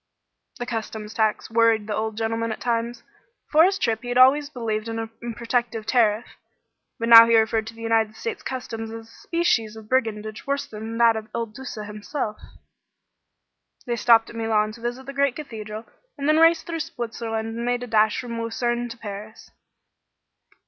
This 0.57 0.67
customs 0.67 1.13
tax 1.13 1.51
worried 1.51 1.85
the 1.85 1.93
old 1.95 2.17
gentleman 2.17 2.51
at 2.51 2.59
times. 2.59 3.03
Before 3.45 3.65
this 3.65 3.77
trip 3.77 4.01
he 4.01 4.09
had 4.09 4.17
always 4.17 4.49
believed 4.49 4.89
in 4.89 4.97
a 4.97 5.05
protective 5.35 5.85
tariff, 5.85 6.25
but 6.97 7.07
now 7.07 7.27
he 7.27 7.37
referred 7.37 7.67
to 7.67 7.75
the 7.75 7.83
United 7.83 8.15
States 8.15 8.41
customs 8.41 8.89
as 8.89 9.07
a 9.07 9.11
species 9.11 9.75
of 9.75 9.87
brigandage 9.87 10.47
worse 10.47 10.65
than 10.65 10.97
that 10.97 11.15
of 11.15 11.29
Il 11.35 11.45
Duca 11.45 11.85
himself. 11.85 12.39
They 13.85 13.95
stopped 13.95 14.31
at 14.31 14.35
Milan 14.35 14.71
to 14.71 14.81
visit 14.81 15.05
the 15.05 15.13
great 15.13 15.35
cathedral, 15.35 15.85
and 16.17 16.27
then 16.27 16.37
raced 16.39 16.65
through 16.65 16.79
Switzerland 16.79 17.55
and 17.55 17.63
made 17.63 17.83
a 17.83 17.87
dash 17.87 18.19
from 18.19 18.41
Luzerne 18.41 18.89
to 18.89 18.97
Paris. 18.97 19.51